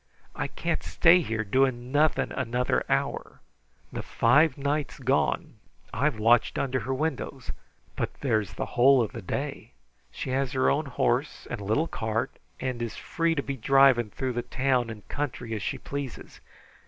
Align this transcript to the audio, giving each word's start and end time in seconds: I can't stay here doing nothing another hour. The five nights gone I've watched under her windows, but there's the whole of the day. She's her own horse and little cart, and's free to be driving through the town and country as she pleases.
I 0.35 0.47
can't 0.47 0.81
stay 0.81 1.21
here 1.21 1.43
doing 1.43 1.91
nothing 1.91 2.31
another 2.31 2.83
hour. 2.89 3.39
The 3.93 4.01
five 4.01 4.57
nights 4.57 4.97
gone 4.97 5.57
I've 5.93 6.17
watched 6.17 6.57
under 6.57 6.79
her 6.79 6.93
windows, 6.95 7.51
but 7.95 8.11
there's 8.21 8.53
the 8.53 8.65
whole 8.65 9.03
of 9.03 9.11
the 9.11 9.21
day. 9.21 9.73
She's 10.09 10.53
her 10.53 10.71
own 10.71 10.87
horse 10.87 11.45
and 11.51 11.61
little 11.61 11.87
cart, 11.87 12.31
and's 12.59 12.95
free 12.95 13.35
to 13.35 13.43
be 13.43 13.55
driving 13.57 14.09
through 14.09 14.33
the 14.33 14.41
town 14.41 14.89
and 14.89 15.07
country 15.07 15.53
as 15.53 15.61
she 15.61 15.77
pleases. 15.77 16.41